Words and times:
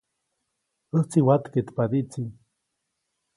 ʼÄjtsi 0.91 1.19
watkeʼtpadiʼtsi. 1.27 2.21